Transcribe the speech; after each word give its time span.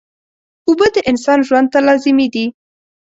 اوبه 0.67 0.87
د 0.95 0.97
انسان 1.09 1.39
ژوند 1.47 1.67
ته 1.73 1.79
لازمي 1.87 2.27
دي 2.33 2.45